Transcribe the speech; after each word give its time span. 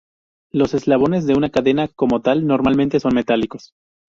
Los 0.51 0.73
eslabones 0.73 1.27
de 1.27 1.35
una 1.35 1.51
cadena 1.51 1.87
como 1.87 2.21
tal 2.21 2.47
normalmente 2.47 2.99
son 2.99 3.13
metálicos. 3.13 3.75